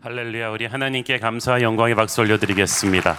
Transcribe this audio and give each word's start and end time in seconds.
할렐루야 0.00 0.50
우리 0.50 0.64
하나님께 0.66 1.18
감사와 1.18 1.60
영광의 1.60 1.96
박수 1.96 2.20
올려드리겠습니다. 2.20 3.16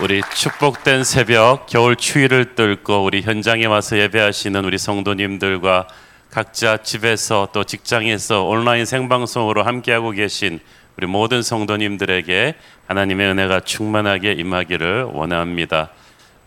우리 0.00 0.22
축복된 0.34 1.04
새벽 1.04 1.66
겨울 1.66 1.94
추위를 1.94 2.54
뚫고 2.54 3.04
우리 3.04 3.20
현장에 3.20 3.66
와서 3.66 3.98
예배하시는 3.98 4.64
우리 4.64 4.78
성도님들과 4.78 5.88
각자 6.30 6.78
집에서 6.78 7.50
또 7.52 7.64
직장에서 7.64 8.44
온라인 8.44 8.86
생방송으로 8.86 9.62
함께하고 9.62 10.12
계신 10.12 10.58
우리 10.96 11.06
모든 11.06 11.42
성도님들에게 11.42 12.54
하나님의 12.86 13.32
은혜가 13.32 13.60
충만하게 13.60 14.32
임하기를 14.32 15.02
원합니다. 15.12 15.90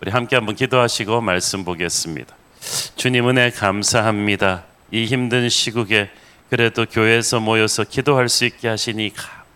우리 0.02 0.10
함께 0.10 0.36
한번 0.36 0.56
기도하시고 0.56 1.22
말씀 1.22 1.64
보겠습니다. 1.64 2.36
주님 2.96 3.30
은혜 3.30 3.52
감사합니다. 3.52 4.64
이 4.90 5.06
힘든 5.06 5.48
시국에 5.48 6.10
그래도 6.52 6.86
교회에서 6.86 7.40
모여서 7.40 7.86
기도할 7.86 8.28
수 8.28 8.44
있게 8.44 8.68
하시니 8.68 9.14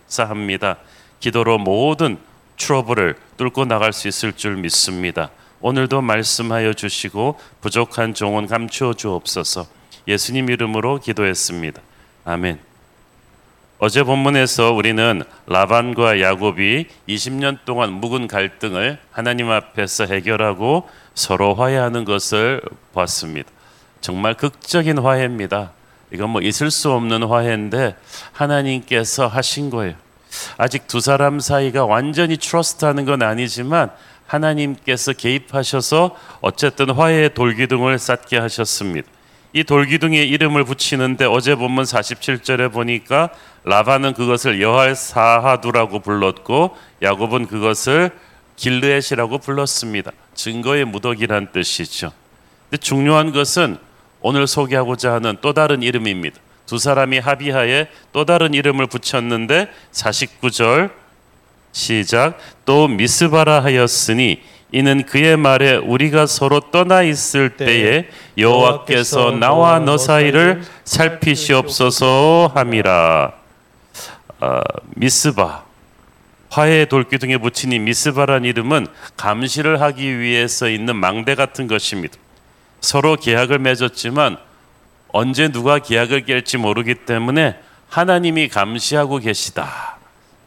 감사합니다. 0.07 0.77
기도로 1.19 1.57
모든 1.57 2.17
트러블을 2.55 3.17
뚫고 3.35 3.65
나갈 3.65 3.91
수 3.91 4.07
있을 4.07 4.31
줄 4.31 4.55
믿습니다. 4.55 5.29
오늘도 5.59 6.01
말씀하여 6.01 6.71
주시고 6.71 7.37
부족한 7.59 8.13
종은 8.13 8.47
감추어 8.47 8.93
주옵소서. 8.93 9.67
예수님 10.07 10.49
이름으로 10.49 11.01
기도했습니다. 11.01 11.81
아멘. 12.23 12.59
어제 13.79 14.03
본문에서 14.03 14.71
우리는 14.71 15.21
라반과 15.47 16.21
야곱이 16.21 16.87
20년 17.09 17.57
동안 17.65 17.91
묵은 17.91 18.27
갈등을 18.27 18.99
하나님 19.11 19.51
앞에서 19.51 20.05
해결하고 20.05 20.89
서로 21.13 21.55
화해하는 21.55 22.05
것을 22.05 22.61
봤습니다. 22.93 23.49
정말 23.99 24.33
극적인 24.35 24.99
화해입니다. 24.99 25.73
이건 26.15 26.29
뭐 26.29 26.41
있을 26.41 26.71
수 26.71 26.91
없는 26.91 27.23
화해인데 27.23 27.95
하나님께서 28.31 29.27
하신 29.27 29.69
거예요. 29.69 29.95
아직 30.57 30.87
두 30.87 30.99
사람 30.99 31.39
사이가 31.39 31.85
완전히 31.85 32.37
트러스트하는 32.37 33.05
건 33.05 33.21
아니지만 33.21 33.91
하나님께서 34.25 35.13
개입하셔서 35.13 36.15
어쨌든 36.41 36.89
화해의 36.89 37.33
돌기둥을 37.33 37.99
쌓게 37.99 38.37
하셨습니다. 38.37 39.07
이 39.53 39.63
돌기둥에 39.63 40.23
이름을 40.23 40.63
붙이는데 40.65 41.25
어제 41.25 41.55
본문 41.55 41.83
47절에 41.83 42.71
보니까 42.71 43.29
라반은 43.63 44.13
그것을 44.13 44.61
여할 44.61 44.95
사하두라고 44.95 45.99
불렀고 45.99 46.75
야곱은 47.01 47.47
그것을 47.47 48.11
길르엣이라고 48.55 49.37
불렀습니다. 49.37 50.11
증거의 50.33 50.85
무더기란 50.85 51.51
뜻이죠. 51.51 52.11
근데 52.69 52.77
중요한 52.77 53.31
것은 53.31 53.77
오늘 54.27 54.47
소개하고자 54.47 55.13
하는 55.13 55.37
또 55.39 55.53
다른 55.53 55.83
이름입니다. 55.83 56.39
두 56.65 56.79
사람이 56.79 57.19
합의하에 57.19 57.89
또 58.11 58.25
다른 58.25 58.55
이름을 58.55 58.87
붙였는데 58.87 59.69
49절 59.91 60.89
시작 61.71 62.39
또 62.65 62.87
미스바라 62.87 63.63
하였으니 63.63 64.41
이는 64.71 65.05
그의 65.05 65.37
말에 65.37 65.75
우리가 65.75 66.25
서로 66.25 66.59
떠나 66.71 67.03
있을 67.03 67.55
때에 67.55 68.07
여호와께서 68.35 69.29
나와 69.29 69.77
너 69.77 69.99
사이를 69.99 70.63
살피시옵소서 70.85 72.51
함이라 72.55 73.31
아, 74.39 74.61
미스바 74.95 75.65
화해 76.49 76.85
돌기둥에 76.85 77.37
붙인 77.37 77.73
이 77.73 77.77
미스바란 77.77 78.43
이름은 78.43 78.87
감시를 79.17 79.81
하기 79.81 80.17
위해서 80.17 80.67
있는 80.67 80.95
망대 80.95 81.35
같은 81.35 81.67
것입니다. 81.67 82.17
서로 82.85 83.15
계약을 83.15 83.57
맺었지만 83.59 84.37
언제 85.07 85.49
누가 85.49 85.79
계약을 85.79 86.25
깰지 86.25 86.57
모르기 86.57 86.93
때문에 86.93 87.59
하나님이 87.89 88.47
감시하고 88.47 89.17
계시다. 89.17 89.97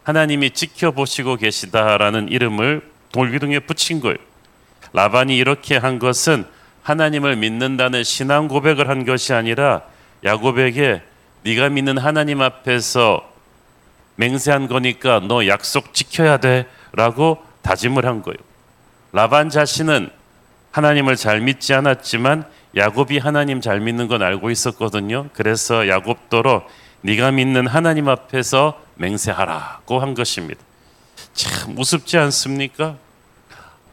하나님이 0.03 0.51
지켜보시고 0.51 1.35
계시다라는 1.35 2.29
이름을 2.29 2.89
돌기둥에 3.11 3.59
붙인 3.59 3.99
거예요. 3.99 4.17
라반이 4.93 5.35
이렇게 5.37 5.75
한 5.75 5.99
것은 5.99 6.45
하나님을 6.81 7.35
믿는다는 7.35 8.03
신앙 8.03 8.47
고백을 8.47 8.87
한 8.87 9.05
것이 9.05 9.33
아니라 9.33 9.81
야곱에게 10.23 11.01
네가 11.43 11.69
믿는 11.69 11.97
하나님 11.97 12.41
앞에서 12.41 13.29
맹세한 14.15 14.67
거니까 14.67 15.19
너 15.19 15.45
약속 15.45 15.93
지켜야 15.93 16.37
돼라고 16.37 17.43
다짐을 17.63 18.05
한 18.05 18.21
거예요. 18.21 18.37
라반 19.11 19.49
자신은 19.49 20.18
하나님을 20.71 21.15
잘 21.15 21.41
믿지 21.41 21.73
않았지만 21.73 22.45
야곱이 22.75 23.17
하나님 23.17 23.61
잘 23.61 23.79
믿는 23.79 24.07
건 24.07 24.21
알고 24.21 24.51
있었거든요. 24.51 25.27
그래서 25.33 25.87
야곱도로 25.87 26.63
네가 27.01 27.31
믿는 27.31 27.65
하나님 27.67 28.07
앞에서 28.09 28.79
맹세하라고 28.95 29.99
한 29.99 30.13
것입니다. 30.13 30.61
참 31.33 31.77
우습지 31.77 32.17
않습니까? 32.17 32.95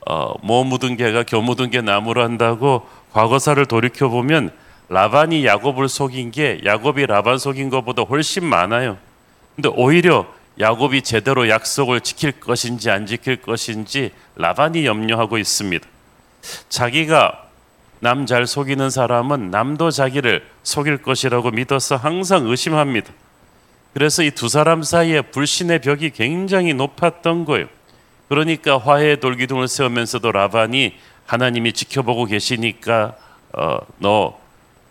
어, 0.06 0.34
뭐 0.42 0.64
묻은 0.64 0.96
개가 0.96 1.22
겨 1.24 1.40
묻은 1.40 1.70
개 1.70 1.80
나무로 1.80 2.22
한다고 2.22 2.86
과거사를 3.12 3.64
돌이켜 3.66 4.08
보면 4.08 4.50
라반이 4.88 5.44
야곱을 5.46 5.88
속인 5.88 6.30
게 6.30 6.60
야곱이 6.64 7.06
라반 7.06 7.38
속인 7.38 7.70
것보다 7.70 8.02
훨씬 8.02 8.44
많아요. 8.44 8.98
근데 9.54 9.68
오히려 9.74 10.26
야곱이 10.60 11.02
제대로 11.02 11.48
약속을 11.48 12.02
지킬 12.02 12.32
것인지 12.32 12.90
안 12.90 13.06
지킬 13.06 13.36
것인지 13.36 14.12
라반이 14.36 14.86
염려하고 14.86 15.38
있습니다. 15.38 15.86
자기가 16.68 17.42
남 18.00 18.26
잘 18.26 18.46
속이는 18.46 18.90
사람은 18.90 19.50
남도 19.50 19.90
자기를 19.90 20.46
속일 20.62 20.98
것이라고 21.02 21.50
믿어서 21.50 21.96
항상 21.96 22.46
의심합니다. 22.46 23.12
그래서 23.94 24.22
이 24.22 24.30
두 24.30 24.48
사람 24.48 24.82
사이에 24.82 25.22
불신의 25.22 25.80
벽이 25.80 26.10
굉장히 26.10 26.74
높았던 26.74 27.46
거예요. 27.46 27.66
그러니까 28.28 28.76
화해의 28.78 29.20
돌기둥을 29.20 29.68
세우면서도 29.68 30.30
라반이 30.32 30.94
하나님이 31.26 31.72
지켜보고 31.72 32.26
계시니까 32.26 33.16
어, 33.54 33.78
너 33.98 34.38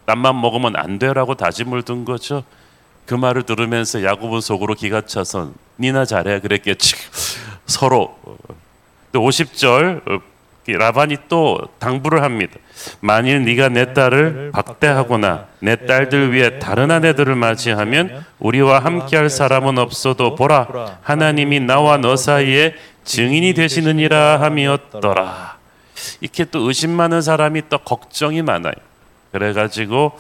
땀만 0.05 0.39
먹으면 0.41 0.75
안 0.75 0.97
돼라고 0.97 1.35
다짐을 1.35 1.83
둔 1.83 2.05
거죠. 2.05 2.43
그 3.05 3.13
말을 3.13 3.43
들으면서 3.43 4.03
야곱은 4.03 4.41
속으로 4.41 4.73
기가 4.73 5.01
차서 5.01 5.51
니나 5.79 6.05
잘해 6.05 6.39
그랬겠지. 6.39 6.95
서로 7.67 8.17
50절 9.13 10.21
라반이 10.73 11.17
또 11.29 11.59
당부를 11.79 12.23
합니다. 12.23 12.55
만일 12.99 13.43
네가 13.45 13.69
내 13.69 13.93
딸을 13.93 14.51
박대하거나 14.51 15.45
내 15.59 15.85
딸들 15.85 16.33
위에 16.33 16.59
다른 16.59 16.91
아내들을 16.91 17.35
맞이하면 17.35 18.25
우리와 18.39 18.79
함께할 18.79 19.29
사람은 19.29 19.77
없어도 19.77 20.35
보라 20.35 20.99
하나님이 21.01 21.59
나와 21.59 21.97
너 21.97 22.15
사이에 22.15 22.73
증인이 23.03 23.53
되시느니라 23.53 24.41
함이었더라. 24.41 25.57
이렇게 26.21 26.45
또 26.45 26.67
의심 26.67 26.91
많은 26.91 27.21
사람이 27.21 27.63
또 27.69 27.77
걱정이 27.77 28.41
많아요. 28.41 28.73
그래가지고 29.31 30.17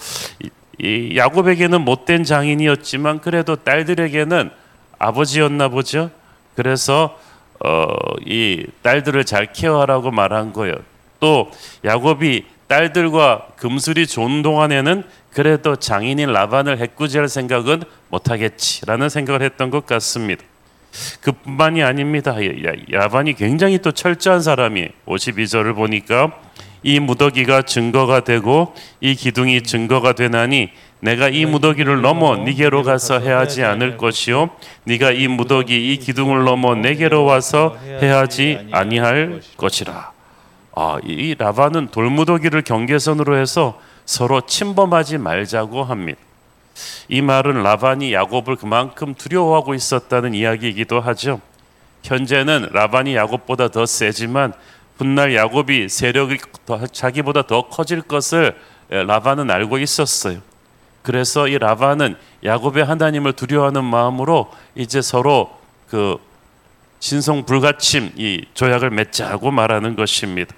이 0.77 1.15
야곱에게는 1.17 1.81
못된 1.81 2.23
장인이었지만 2.23 3.21
그래도 3.21 3.55
딸들에게는 3.55 4.51
아버지였나 4.99 5.69
보죠. 5.69 6.11
그래서 6.55 7.17
어, 7.63 7.87
이 8.25 8.65
딸들을 8.81 9.23
잘 9.25 9.51
케어하라고 9.53 10.11
말한 10.11 10.53
거예요. 10.53 10.75
또 11.19 11.49
야곱이 11.83 12.45
딸들과 12.67 13.47
금술이 13.57 14.07
좋은 14.07 14.41
동안에는 14.41 15.03
그래도 15.31 15.75
장인인 15.75 16.31
라반을 16.31 16.79
해꾸지할 16.79 17.27
생각은 17.27 17.83
못하겠지라는 18.09 19.09
생각을 19.09 19.41
했던 19.41 19.69
것 19.69 19.85
같습니다. 19.85 20.43
그뿐만이 21.21 21.83
아닙니다. 21.83 22.35
라반이 22.89 23.33
굉장히 23.33 23.79
또 23.79 23.91
철저한 23.91 24.41
사람이 24.41 24.89
52절을 25.05 25.75
보니까 25.75 26.31
이 26.85 26.99
무더기가 26.99 27.63
증거가 27.63 28.19
되고 28.19 28.75
이 29.01 29.15
기둥이 29.15 29.63
증거가 29.63 30.13
되나니 30.13 30.69
내가 30.99 31.29
이 31.29 31.47
무더기를 31.47 32.01
넘어 32.01 32.35
네게로 32.35 32.83
가서 32.83 33.19
해하지 33.19 33.63
않을 33.63 33.97
것이요 33.97 34.51
네가 34.83 35.11
이 35.11 35.27
무더기 35.27 35.91
이 35.91 35.97
기둥을 35.97 36.43
넘어 36.43 36.75
내게로 36.75 37.25
와서 37.25 37.75
해하지 37.83 38.67
아니할 38.71 39.41
것이라. 39.57 40.11
아, 40.75 40.99
이 41.03 41.33
라반은 41.35 41.87
돌무더기를 41.87 42.61
경계선으로 42.61 43.35
해서 43.35 43.81
서로 44.05 44.41
침범하지 44.41 45.17
말자고 45.17 45.83
합니다. 45.83 46.19
이 47.09 47.21
말은 47.21 47.63
라반이 47.63 48.13
야곱을 48.13 48.57
그만큼 48.57 49.15
두려워하고 49.15 49.73
있었다는 49.73 50.35
이야기이기도 50.35 51.01
하죠. 51.01 51.41
현재는 52.03 52.69
라반이 52.71 53.15
야곱보다 53.15 53.69
더 53.69 53.87
세지만 53.87 54.53
훗날 54.97 55.35
야곱이 55.35 55.89
세력이 55.89 56.37
더, 56.65 56.85
자기보다 56.87 57.43
더 57.43 57.67
커질 57.67 58.01
것을 58.01 58.55
라반은 58.89 59.51
알고 59.51 59.77
있었어요. 59.79 60.39
그래서 61.01 61.47
이 61.47 61.57
라반은 61.57 62.15
야곱의 62.43 62.83
하나님을 62.83 63.33
두려워하는 63.33 63.83
마음으로 63.83 64.51
이제 64.73 65.01
서로 65.01 65.51
그 65.89 66.17
신성 66.99 67.45
불가침 67.45 68.13
이 68.15 68.45
조약을 68.53 68.89
맺자고 68.89 69.51
말하는 69.51 69.95
것입니다. 69.95 70.55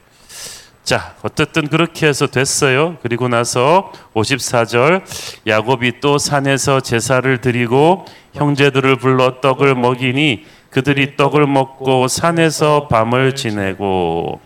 자, 0.83 1.15
어쨌든 1.21 1.67
그렇게 1.67 2.07
해서 2.07 2.27
됐어요. 2.27 2.95
그리고 3.01 3.27
나서 3.27 3.91
54절 4.13 5.03
야곱이 5.45 5.99
또 5.99 6.17
산에서 6.17 6.79
제사를 6.79 7.41
드리고 7.41 8.05
형제들을 8.35 8.95
불러 8.95 9.41
떡을 9.41 9.75
먹이니 9.75 10.45
그들이 10.69 11.15
떡을 11.15 11.47
먹고 11.47 12.07
산에서 12.07 12.87
밤을 12.87 13.35
지내고 13.35 14.41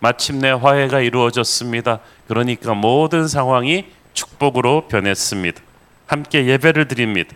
마침내 0.00 0.50
화해가 0.50 1.00
이루어졌습니다. 1.00 2.00
그러니까 2.26 2.74
모든 2.74 3.28
상황이 3.28 3.86
축복으로 4.14 4.88
변했습니다. 4.88 5.60
함께 6.06 6.46
예배를 6.46 6.88
드립니다. 6.88 7.34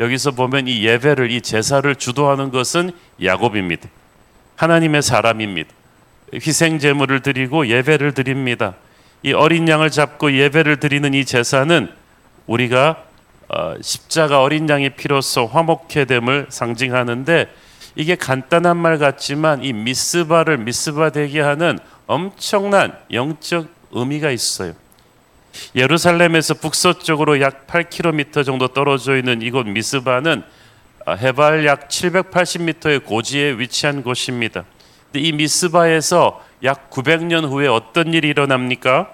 여기서 0.00 0.32
보면 0.32 0.68
이 0.68 0.84
예배를 0.84 1.30
이 1.30 1.40
제사를 1.40 1.94
주도하는 1.94 2.50
것은 2.50 2.92
야곱입니다. 3.22 3.88
하나님의 4.56 5.02
사람입니다. 5.02 5.70
희생 6.34 6.78
제물을 6.78 7.20
드리고 7.20 7.68
예배를 7.68 8.12
드립니다. 8.12 8.74
이 9.22 9.32
어린 9.32 9.68
양을 9.68 9.90
잡고 9.90 10.32
예배를 10.32 10.78
드리는 10.80 11.14
이 11.14 11.24
제사는 11.24 11.88
우리가 12.46 13.04
어, 13.48 13.74
십자가 13.80 14.42
어린 14.42 14.68
양의 14.68 14.90
피로써 14.90 15.46
화목해 15.46 16.04
됨을 16.04 16.46
상징하는데 16.50 17.48
이게 17.94 18.14
간단한 18.14 18.76
말 18.76 18.98
같지만 18.98 19.64
이 19.64 19.72
미스바를 19.72 20.58
미스바 20.58 21.10
되게 21.10 21.40
하는 21.40 21.78
엄청난 22.06 22.96
영적 23.12 23.68
의미가 23.92 24.30
있어요. 24.30 24.74
예루살렘에서 25.74 26.54
북서쪽으로 26.54 27.40
약 27.40 27.66
8km 27.66 28.44
정도 28.44 28.68
떨어져 28.68 29.16
있는 29.16 29.42
이곳 29.42 29.66
미스바는 29.66 30.42
어, 31.06 31.14
해발 31.14 31.64
약 31.66 31.88
780m의 31.88 33.04
고지에 33.04 33.52
위치한 33.52 34.02
곳입니다. 34.02 34.64
이 35.14 35.32
미스바에서 35.32 36.44
약 36.64 36.90
900년 36.90 37.48
후에 37.48 37.66
어떤 37.66 38.12
일이 38.12 38.28
일어납니까? 38.28 39.10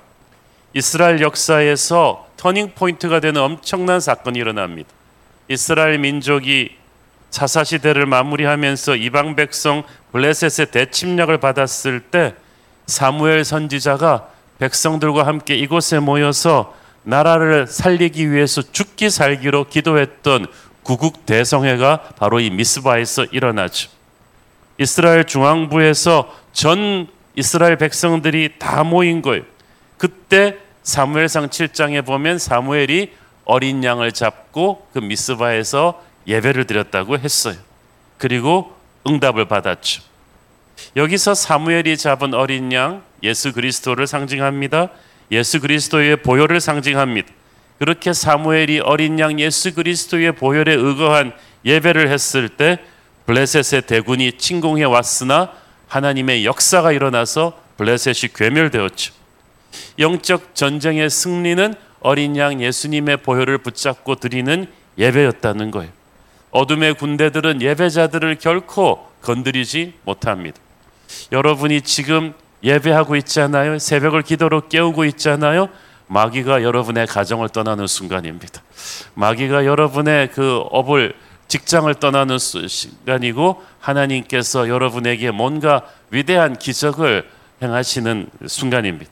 이스라엘 0.75 1.21
역사에서 1.21 2.29
turning 2.37 2.73
point가 2.75 3.21
되는 3.21 3.41
엄청난 3.41 4.01
사건이 4.01 4.39
일어납니다. 4.39 4.91
이스라엘 5.49 5.99
민족이 5.99 6.77
사사 7.35 7.65
시대를 7.65 8.07
마무리하면서 8.07 8.95
이방 8.95 9.35
백성 9.35 9.83
블레셋의 10.13 10.71
대침략을 10.71 11.39
받았을 11.39 11.99
때 11.99 12.33
사무엘 12.87 13.45
선지자가 13.45 14.29
백성들과 14.61 15.27
함께 15.27 15.57
이곳에 15.57 15.99
모여서 15.99 16.77
나라를 17.03 17.67
살리기 17.67 18.31
위해서 18.31 18.63
죽기 18.63 19.11
살기로 19.11 19.65
기도했던 19.65 20.47
구국 20.85 21.27
대성회가 21.27 22.11
바로 22.17 22.39
이 22.39 22.51
미스바에서 22.51 23.25
일어나죠. 23.33 23.91
이스라엘 24.79 25.25
중앙부에서 25.25 26.33
전 26.53 27.09
이스라엘 27.35 27.77
백성들이 27.79 28.61
다 28.61 28.85
모인 28.85 29.23
거예요. 29.23 29.43
그때 29.99 30.59
사무엘상 30.85 31.49
7장에 31.49 32.07
보면 32.07 32.39
사무엘이 32.39 33.11
어린 33.45 33.83
양을 33.83 34.13
잡고 34.13 34.87
그 34.93 35.01
미스바에서 35.01 36.01
예배를 36.27 36.67
드렸다고 36.67 37.19
했어요. 37.19 37.57
그리고 38.19 38.75
응답을 39.07 39.47
받았죠. 39.47 40.03
여기서 40.97 41.35
사무엘이 41.35 41.97
잡은 41.97 42.35
어린 42.35 42.73
양 42.73 43.03
예수 43.23 43.53
그리스도를 43.53 44.07
상징합니다. 44.07 44.89
예수 45.31 45.61
그리스도의 45.61 46.17
보혈을 46.17 46.61
상징합니다. 46.61 47.29
그렇게 47.79 48.13
사무엘이 48.13 48.81
어린 48.81 49.19
양 49.19 49.39
예수 49.41 49.75
그리스도의 49.75 50.33
보혈에 50.33 50.73
의거한 50.75 51.33
예배를 51.65 52.11
했을 52.11 52.49
때 52.49 52.79
블레셋의 53.27 53.83
대군이 53.83 54.33
침공해 54.39 54.85
왔으나 54.85 55.53
하나님의 55.89 56.45
역사가 56.45 56.93
일어나서 56.93 57.59
블레셋이 57.79 58.33
괴멸되었죠. 58.35 59.13
영적 59.99 60.55
전쟁의 60.55 61.11
승리는 61.11 61.75
어린 62.01 62.37
양 62.37 62.61
예수님의 62.63 63.19
보혈을 63.19 63.59
붙잡고 63.59 64.17
드리는 64.17 64.67
예배였다는 64.99 65.71
거예요. 65.71 65.91
어둠의 66.55 66.95
군대들은 66.95 67.61
예배자들을 67.61 68.37
결코 68.37 69.05
건드리지 69.23 69.95
못합니다. 70.05 70.57
여러분이 71.33 71.83
지금 71.83 72.33
예배하고 72.63 73.17
있잖아요. 73.17 73.81
새벽을 73.81 74.23
기도로 74.23 74.69
깨우고 74.69 75.05
있잖아요. 75.07 75.69
마귀가 76.07 76.63
여러분의 76.63 77.09
가정을 77.09 77.49
떠나는 77.49 77.89
순간입니다. 77.89 78.63
마귀가 79.15 79.67
여러분의 79.67 80.31
그 80.31 80.63
업을 80.71 81.15
직장을 81.49 81.93
떠나는 81.95 82.39
시간이고 82.39 83.61
하나님께서 83.81 84.69
여러분에게 84.69 85.33
뭔가 85.33 85.83
위대한 86.11 86.57
기적을 86.57 87.29
행하시는 87.63 88.29
순간입니다. 88.47 89.11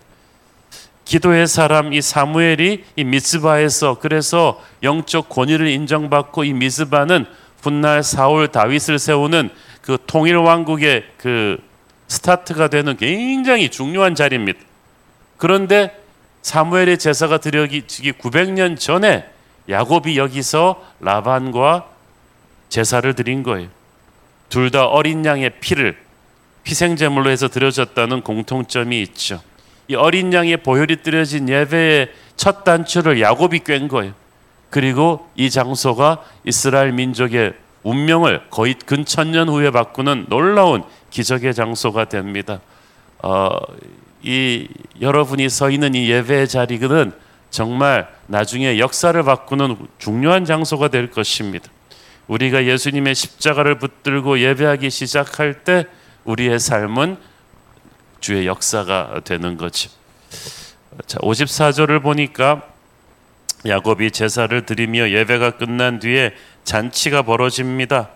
기도의 1.05 1.47
사람 1.47 1.93
이 1.93 2.01
사무엘이 2.01 2.85
이 2.97 3.05
미스바에서 3.05 3.99
그래서 4.01 4.63
영적 4.83 5.29
권위를 5.29 5.69
인정받고 5.69 6.45
이 6.45 6.53
미스바는 6.53 7.27
훗날 7.63 8.03
사울 8.03 8.49
다윗을 8.49 8.99
세우는 8.99 9.51
그 9.83 9.99
통일 10.07 10.37
왕국의 10.37 11.05
그 11.17 11.59
스타트가 12.09 12.69
되는 12.69 12.97
굉장히 12.97 13.69
중요한 13.69 14.15
자리입니다. 14.15 14.59
그런데 15.37 15.97
사무엘의 16.43 16.99
제사가 16.99 17.39
드려지기 17.39 18.13
900년 18.13 18.79
전에 18.79 19.27
야곱이 19.69 20.19
여기서 20.19 20.85
라반과 21.01 21.87
제사를 22.69 23.13
드린 23.15 23.43
거예요. 23.43 23.69
둘 24.49 24.71
다 24.71 24.87
어린 24.87 25.25
양의 25.25 25.61
피를 25.61 25.97
희생 26.67 26.97
제물로 26.97 27.31
해서 27.31 27.49
드려졌다는 27.49 28.21
공통점이 28.23 29.01
있죠. 29.03 29.41
이 29.89 29.95
어린 29.95 30.33
양의 30.33 30.59
보혈이 30.59 31.03
드려진 31.03 31.49
예배의 31.49 32.13
첫 32.37 32.65
단추를 32.65 33.21
야곱이 33.21 33.61
꿰 33.61 33.89
거예요. 33.89 34.13
그리고 34.71 35.29
이 35.35 35.51
장소가 35.51 36.25
이스라엘 36.45 36.93
민족의 36.93 37.53
운명을 37.83 38.43
거의 38.51 38.75
근천년 38.75 39.49
후에 39.49 39.71
바꾸는 39.71 40.27
놀라운 40.29 40.83
기적의 41.11 41.55
장소가 41.55 42.07
됩니다. 42.07 42.61
어, 43.19 43.51
이 44.23 44.69
여러분이 45.01 45.49
서 45.49 45.69
있는 45.69 45.95
이 45.95 46.09
예배의 46.09 46.49
자리는 46.49 47.13
정말 47.51 48.09
나중에 48.29 48.79
역사를 48.79 49.21
바꾸는 49.23 49.77
중요한 49.99 50.45
장소가 50.45 50.89
될 50.89 51.11
것입니다. 51.11 51.69
우리가 52.29 52.65
예수님의 52.65 53.15
십자가를 53.15 53.79
붙들고 53.79 54.41
예배하기 54.41 54.89
시작할 54.89 55.65
때 55.65 55.87
우리의 56.25 56.59
삶은 56.59 57.19
주의 58.23 58.47
역사가 58.47 59.21
되는 59.25 59.59
거죠. 59.59 59.91
자, 61.07 61.19
54절을 61.19 62.03
보니까 62.03 62.63
야곱이 63.67 64.13
제사를 64.13 64.65
드리며 64.65 65.11
예배가 65.11 65.59
끝난 65.59 65.99
뒤에 65.99 66.35
잔치가 66.65 67.23
벌어집니다. 67.23 68.09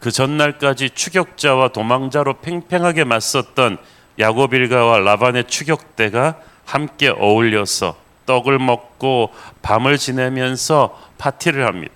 그 0.00 0.10
전날까지 0.10 0.90
추격자와 0.90 1.68
도망자로 1.68 2.40
팽팽하게 2.40 3.04
맞섰던 3.04 3.78
야곱 4.18 4.52
일가와 4.52 4.98
라반의 4.98 5.44
추격대가 5.44 6.36
함께 6.64 7.08
어울려서 7.08 7.96
떡을 8.26 8.58
먹고 8.58 9.32
밤을 9.62 9.98
지내면서 9.98 11.00
파티를 11.18 11.66
합니다. 11.66 11.94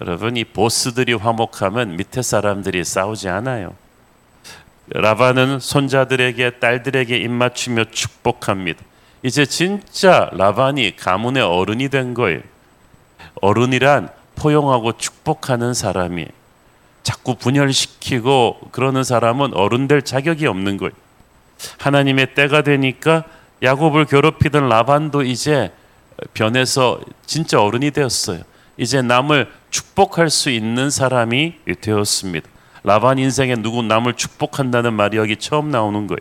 여러분 0.00 0.36
이 0.36 0.44
보스들이 0.44 1.14
화목하면 1.14 1.96
밑에 1.96 2.22
사람들이 2.22 2.84
싸우지 2.84 3.28
않아요. 3.28 3.74
라반은 4.90 5.60
손자들에게 5.60 6.58
딸들에게 6.58 7.16
입맞추며 7.16 7.84
축복합니다. 7.90 8.82
이제 9.22 9.44
진짜 9.44 10.30
라반이 10.32 10.96
가문의 10.96 11.42
어른이 11.42 11.88
된 11.88 12.14
거예요. 12.14 12.40
어른이란 13.40 14.08
포용하고 14.36 14.96
축복하는 14.96 15.74
사람이 15.74 16.26
자꾸 17.02 17.34
분열시키고 17.34 18.68
그러는 18.70 19.02
사람은 19.02 19.54
어른 19.54 19.88
될 19.88 20.02
자격이 20.02 20.46
없는 20.46 20.76
거예요. 20.76 20.92
하나님의 21.78 22.34
때가 22.34 22.62
되니까 22.62 23.24
야곱을 23.62 24.06
괴롭히던 24.06 24.68
라반도 24.68 25.22
이제 25.22 25.72
변해서 26.34 27.00
진짜 27.26 27.60
어른이 27.60 27.90
되었어요. 27.90 28.42
이제 28.76 29.02
남을 29.02 29.50
축복할 29.70 30.30
수 30.30 30.50
있는 30.50 30.90
사람이 30.90 31.54
되었습니다. 31.80 32.48
라반 32.84 33.18
인생에 33.18 33.56
누구 33.56 33.82
남을 33.82 34.14
축복한다는 34.14 34.94
말이 34.94 35.16
여기 35.16 35.36
처음 35.36 35.70
나오는 35.70 36.06
거예요. 36.06 36.18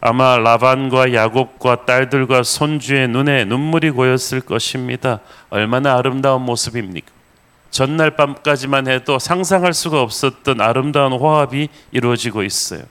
아마 0.00 0.36
라반과 0.38 1.14
야곱과 1.14 1.84
딸들과 1.84 2.42
손주의 2.42 3.06
눈에 3.08 3.44
눈물이 3.44 3.90
고였을 3.90 4.40
것입니다. 4.40 5.20
얼마나 5.48 5.96
아름다운 5.96 6.42
모습입니까? 6.42 7.06
전날 7.70 8.16
밤까지만 8.16 8.88
해도 8.88 9.18
상상할 9.18 9.72
수가 9.72 10.02
없었던 10.02 10.60
아름다운 10.60 11.12
화합이 11.20 11.68
이루어지고 11.92 12.42
있어요. 12.42 12.82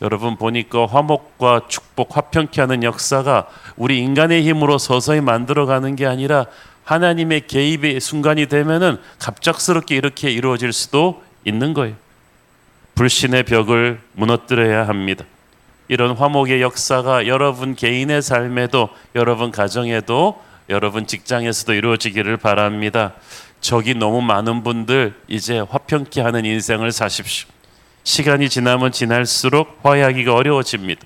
여러분 0.00 0.36
보니까 0.36 0.86
화목과 0.86 1.62
축복, 1.68 2.16
화평케 2.16 2.60
하는 2.60 2.82
역사가 2.82 3.46
우리 3.76 3.98
인간의 3.98 4.46
힘으로 4.46 4.78
서서히 4.78 5.20
만들어가는 5.20 5.96
게 5.96 6.06
아니라 6.06 6.46
하나님의 6.84 7.46
개입의 7.46 8.00
순간이 8.00 8.46
되면은 8.46 8.98
갑작스럽게 9.18 9.96
이렇게 9.96 10.30
이루어질 10.30 10.72
수도 10.72 11.22
있는 11.44 11.74
거예요. 11.74 11.94
불신의 12.94 13.44
벽을 13.44 14.00
무너뜨려야 14.12 14.86
합니다. 14.86 15.24
이런 15.88 16.16
화목의 16.16 16.62
역사가 16.62 17.26
여러분 17.26 17.74
개인의 17.74 18.22
삶에도 18.22 18.88
여러분 19.14 19.50
가정에도 19.50 20.40
여러분 20.68 21.06
직장에서도 21.06 21.74
이루어지기를 21.74 22.36
바랍니다. 22.36 23.14
적이 23.60 23.94
너무 23.94 24.22
많은 24.22 24.62
분들 24.62 25.14
이제 25.28 25.58
화평케 25.58 26.20
하는 26.20 26.44
인생을 26.44 26.92
사십시오. 26.92 27.48
시간이 28.04 28.48
지나면 28.48 28.92
지날수록 28.92 29.78
화해하기가 29.82 30.34
어려워집니다. 30.34 31.02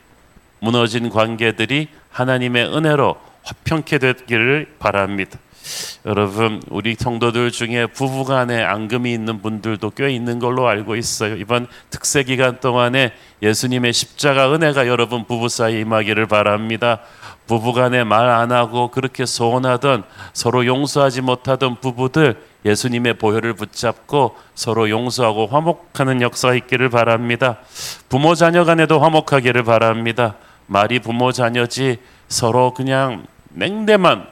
무너진 0.61 1.11
관계들이 1.11 1.89
하나님의 2.11 2.75
은혜로 2.75 3.17
화평케 3.43 3.99
되기를 3.99 4.75
바랍니다. 4.79 5.39
여러분 6.07 6.63
우리 6.71 6.95
성도들 6.95 7.51
중에 7.51 7.87
부부간에 7.87 8.63
앙금이 8.63 9.13
있는 9.13 9.43
분들도 9.43 9.91
꽤 9.91 10.11
있는 10.11 10.39
걸로 10.39 10.69
알고 10.69 10.95
있어요. 10.95 11.35
이번 11.35 11.67
특세 11.91 12.23
기간 12.23 12.61
동안에 12.61 13.13
예수님의 13.43 13.93
십자가 13.93 14.55
은혜가 14.55 14.87
여러분 14.87 15.25
부부 15.25 15.49
사이 15.49 15.81
임하기를 15.81 16.27
바랍니다. 16.27 17.01
부부간에 17.49 18.05
말 18.05 18.29
안 18.37 18.53
하고 18.53 18.89
그렇게 18.93 19.27
소원하던 19.27 20.05
서로 20.33 20.65
용서하지 20.65 21.23
못하던 21.23 21.77
부부들 21.77 22.41
예수님의 22.65 23.15
보혈을 23.15 23.55
붙잡고 23.55 24.37
서로 24.55 24.89
용서하고 24.91 25.47
화목하는 25.49 26.23
역사가 26.23 26.55
있기를 26.55 26.89
바랍니다. 26.89 27.59
부모 28.09 28.37
자녀 28.37 28.65
간에도 28.65 29.01
화목하기를 29.01 29.65
바랍니다. 29.65 30.37
말이 30.67 31.01
부모 31.01 31.33
자녀지 31.33 31.99
서로 32.29 32.75
그냥 32.75 33.27
냉대만 33.51 34.27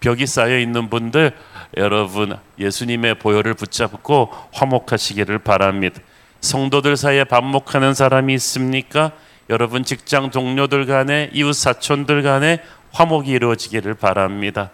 벽이 0.00 0.26
쌓여 0.26 0.58
있는 0.58 0.88
분들 0.90 1.32
여러분 1.76 2.36
예수님의 2.58 3.18
보혈을 3.18 3.54
붙잡고 3.54 4.30
화목하시기를 4.52 5.40
바랍니다. 5.40 6.00
성도들 6.40 6.96
사이에 6.96 7.24
반목하는 7.24 7.94
사람이 7.94 8.34
있습니까? 8.34 9.12
여러분 9.50 9.84
직장 9.84 10.30
동료들 10.30 10.86
간에 10.86 11.30
이웃 11.32 11.52
사촌들 11.52 12.22
간에 12.22 12.62
화목이 12.92 13.30
이루어지기를 13.30 13.94
바랍니다. 13.94 14.70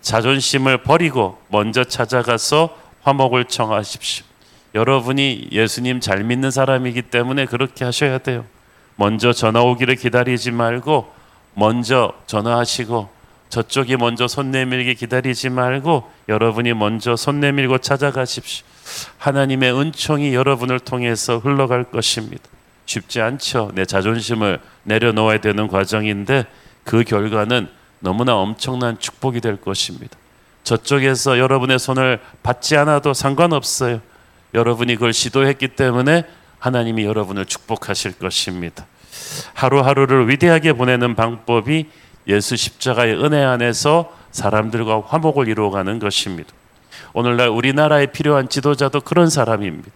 자존심을 0.00 0.82
버리고 0.82 1.38
먼저 1.48 1.84
찾아가서 1.84 2.76
화목을 3.02 3.46
청하십시오. 3.46 4.26
여러분이 4.74 5.48
예수님 5.50 6.00
잘 6.00 6.24
믿는 6.24 6.50
사람이기 6.50 7.02
때문에 7.02 7.46
그렇게 7.46 7.84
하셔야 7.84 8.18
돼요. 8.18 8.44
먼저 8.96 9.32
전화 9.32 9.62
오기를 9.62 9.96
기다리지 9.96 10.50
말고 10.50 11.10
먼저 11.54 12.12
전화하시고 12.26 13.08
저쪽이 13.48 13.96
먼저 13.96 14.28
손 14.28 14.50
내밀기 14.50 14.94
기다리지 14.94 15.48
말고 15.50 16.10
여러분이 16.28 16.74
먼저 16.74 17.16
손 17.16 17.40
내밀고 17.40 17.78
찾아가십시오. 17.78 18.66
하나님의 19.18 19.78
은총이 19.78 20.34
여러분을 20.34 20.80
통해서 20.80 21.38
흘러갈 21.38 21.84
것입니다. 21.84 22.42
쉽지 22.86 23.20
않죠. 23.20 23.72
내 23.74 23.84
자존심을 23.84 24.60
내려놓아야 24.84 25.40
되는 25.40 25.68
과정인데 25.68 26.46
그 26.84 27.04
결과는 27.04 27.68
너무나 28.00 28.36
엄청난 28.36 28.98
축복이 28.98 29.40
될 29.40 29.60
것입니다. 29.60 30.16
저쪽에서 30.64 31.38
여러분의 31.38 31.78
손을 31.78 32.20
받지 32.42 32.76
않아도 32.76 33.14
상관없어요. 33.14 34.00
여러분이 34.54 34.94
그걸 34.94 35.12
시도했기 35.12 35.68
때문에 35.68 36.24
하나님이 36.58 37.04
여러분을 37.04 37.46
축복하실 37.46 38.18
것입니다. 38.18 38.86
하루하루를 39.54 40.28
위대하게 40.28 40.72
보내는 40.72 41.14
방법이 41.14 41.86
예수 42.28 42.56
십자가의 42.56 43.14
은혜 43.22 43.42
안에서 43.42 44.12
사람들과 44.30 45.02
화목을 45.06 45.48
이루어가는 45.48 45.98
것입니다. 45.98 46.52
오늘날 47.14 47.48
우리나라에 47.48 48.06
필요한 48.06 48.48
지도자도 48.48 49.00
그런 49.00 49.30
사람입니다. 49.30 49.90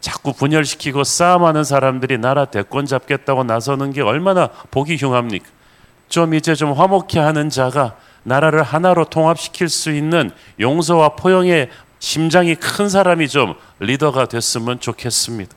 자꾸 0.00 0.32
분열시키고 0.34 1.04
싸움하는 1.04 1.64
사람들이 1.64 2.18
나라 2.18 2.44
대권 2.44 2.84
잡겠다고 2.86 3.44
나서는 3.44 3.92
게 3.92 4.02
얼마나 4.02 4.48
보기 4.70 4.96
흉합니까? 4.96 5.46
좀 6.08 6.34
이제 6.34 6.54
좀 6.54 6.72
화목해 6.72 7.18
하는 7.18 7.48
자가 7.48 7.96
나라를 8.24 8.62
하나로 8.62 9.06
통합시킬 9.06 9.68
수 9.68 9.90
있는 9.90 10.30
용서와 10.60 11.10
포용의 11.10 11.70
심장이 12.00 12.54
큰 12.54 12.88
사람이 12.88 13.28
좀 13.28 13.54
리더가 13.78 14.26
됐으면 14.26 14.80
좋겠습니다. 14.80 15.54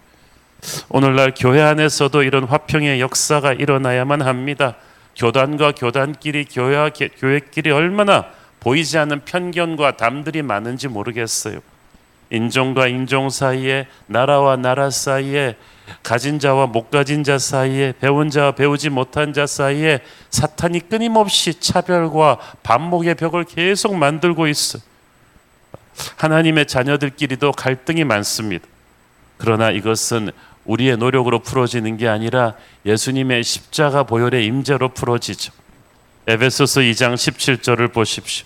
오늘날 0.90 1.34
교회 1.38 1.62
안에서도 1.62 2.24
이런 2.24 2.46
화평의 2.46 3.02
역사가 3.02 3.54
일어나야만 3.54 4.22
합니다. 4.22 4.76
교단과 5.18 5.74
교단끼리 5.74 6.46
교회와 6.46 6.92
교회끼리 7.20 7.72
얼마나 7.72 8.28
보이지 8.60 8.98
않는 8.98 9.26
편견과 9.26 9.98
담들이 9.98 10.42
많은지 10.42 10.88
모르겠어요. 10.88 11.60
인종과 12.30 12.88
인종 12.88 13.30
사이에 13.30 13.88
나라와 14.06 14.58
나라 14.58 14.90
사이에 14.90 15.56
가진 16.04 16.40
자와 16.40 16.68
못 16.68 16.92
가진 16.92 17.24
자 17.24 17.38
사이에 17.38 17.94
배운 18.00 18.30
자와 18.30 18.52
배우지 18.52 18.90
못한 18.90 19.34
자 19.34 19.48
사이에 19.48 20.02
사탄이 20.30 20.90
끊임없이 20.90 21.60
차별과 21.60 22.40
반목의 22.64 23.16
벽을 23.16 23.46
계속 23.46 23.96
만들고 23.96 24.48
있어. 24.48 24.80
하나님의 26.18 26.68
자녀들끼리도 26.68 27.54
갈등이 27.54 28.04
많습니다. 28.04 28.68
그러나 29.38 29.72
이것은 29.72 30.32
우리의 30.68 30.98
노력으로 30.98 31.40
풀어지는 31.40 31.98
게 31.98 32.08
아니라 32.08 32.54
예수님의 32.86 33.44
십자가 33.44 34.04
보혈의 34.04 34.46
임재로 34.46 34.90
풀어지죠. 34.90 35.52
에베소서 36.28 36.82
2장 36.82 37.16
17절을 37.16 37.94
보십시오. 37.94 38.46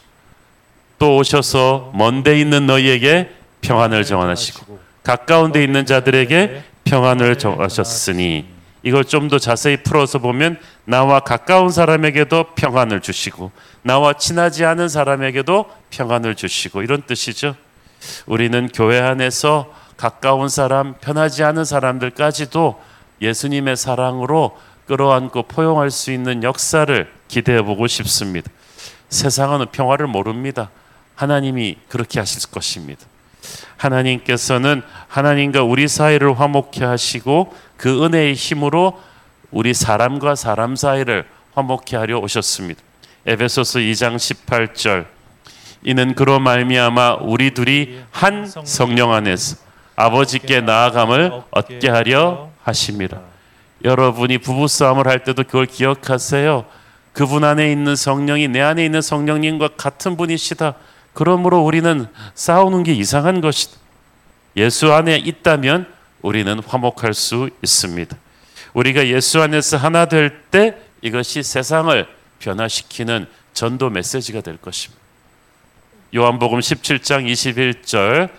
또 0.99 1.17
오셔서 1.17 1.91
먼데 1.95 2.39
있는 2.39 2.67
너희에게 2.67 3.31
평안을 3.61 4.05
정하시고 4.05 4.79
가까운 5.03 5.51
데 5.51 5.63
있는 5.63 5.85
자들에게 5.85 6.63
평안을 6.83 7.37
정하셨으니 7.39 8.45
이걸 8.83 9.03
좀 9.03 9.27
더 9.29 9.37
자세히 9.39 9.77
풀어서 9.77 10.19
보면 10.19 10.59
나와 10.85 11.19
가까운 11.21 11.69
사람에게도 11.69 12.53
평안을 12.55 13.01
주시고 13.01 13.51
나와 13.83 14.13
친하지 14.13 14.65
않은 14.65 14.89
사람에게도 14.89 15.65
평안을 15.89 16.35
주시고 16.35 16.81
이런 16.83 17.01
뜻이죠. 17.03 17.55
우리는 18.25 18.67
교회 18.73 18.99
안에서 18.99 19.71
가까운 20.01 20.49
사람, 20.49 20.95
편하지 20.95 21.43
않은 21.43 21.63
사람들까지도 21.63 22.81
예수님의 23.21 23.77
사랑으로 23.77 24.57
끌어안고 24.87 25.43
포용할 25.43 25.91
수 25.91 26.11
있는 26.11 26.41
역사를 26.41 27.13
기대해 27.27 27.61
보고 27.61 27.85
싶습니다. 27.85 28.49
세상은 29.09 29.63
평화를 29.71 30.07
모릅니다. 30.07 30.71
하나님이 31.13 31.77
그렇게 31.87 32.19
하실 32.19 32.49
것입니다. 32.49 33.05
하나님께서는 33.77 34.81
하나님과 35.07 35.61
우리 35.61 35.87
사이를 35.87 36.39
화목케 36.39 36.83
하시고 36.83 37.55
그 37.77 38.03
은혜의 38.03 38.33
힘으로 38.33 38.99
우리 39.51 39.75
사람과 39.75 40.33
사람 40.33 40.75
사이를 40.75 41.27
화목케 41.53 41.95
하려 41.95 42.17
오셨습니다. 42.17 42.81
에베소서 43.27 43.77
2장 43.77 44.15
18절 44.15 45.05
이는 45.83 46.15
그로 46.15 46.39
말미암아 46.39 47.17
우리 47.21 47.53
둘이 47.53 47.99
한 48.09 48.47
성령 48.47 49.13
안에서 49.13 49.69
아버지께 49.95 50.61
나아감을 50.61 51.43
얻게 51.51 51.89
하려 51.89 52.49
하심이라. 52.63 53.19
여러분이 53.83 54.37
부부 54.39 54.67
싸움을 54.67 55.07
할 55.07 55.23
때도 55.23 55.43
그걸 55.43 55.65
기억하세요. 55.65 56.65
그분 57.13 57.43
안에 57.43 57.71
있는 57.71 57.95
성령이 57.95 58.47
내 58.47 58.61
안에 58.61 58.85
있는 58.85 59.01
성령님과 59.01 59.69
같은 59.77 60.17
분이시다. 60.17 60.75
그러므로 61.13 61.61
우리는 61.61 62.07
싸우는 62.35 62.83
게 62.83 62.93
이상한 62.93 63.41
것이다. 63.41 63.77
예수 64.57 64.93
안에 64.93 65.17
있다면 65.17 65.87
우리는 66.21 66.59
화목할 66.59 67.13
수 67.13 67.49
있습니다. 67.63 68.15
우리가 68.73 69.07
예수 69.07 69.41
안에서 69.41 69.77
하나 69.77 70.05
될 70.05 70.41
때 70.51 70.77
이것이 71.01 71.43
세상을 71.43 72.07
변화시키는 72.39 73.25
전도 73.53 73.89
메시지가 73.89 74.41
될 74.41 74.57
것입니다. 74.57 75.01
요한복음 76.13 76.59
17장 76.59 77.25
21절 77.31 78.29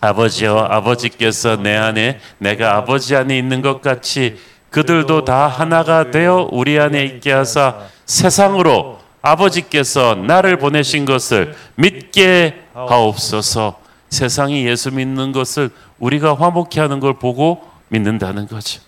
아버지여 0.00 0.68
아버지께서 0.70 1.56
내 1.56 1.74
안에 1.74 2.20
내가 2.38 2.76
아버지 2.76 3.16
안에 3.16 3.36
있는 3.36 3.62
것 3.62 3.80
같이 3.80 4.38
그들도 4.70 5.24
다 5.24 5.48
하나가 5.48 6.10
되어 6.10 6.48
우리 6.52 6.78
안에 6.78 7.04
있게 7.04 7.32
하사 7.32 7.76
세상으로 8.04 8.98
아버지께서 9.22 10.14
나를 10.14 10.58
보내신 10.58 11.04
것을 11.04 11.54
믿게 11.74 12.62
하옵소서. 12.74 13.80
세상이 14.08 14.66
예수 14.66 14.92
믿는 14.92 15.32
것을 15.32 15.70
우리가 15.98 16.34
화목케 16.34 16.80
하는 16.80 17.00
걸 17.00 17.18
보고 17.18 17.68
믿는다는 17.88 18.46
거죠. 18.46 18.80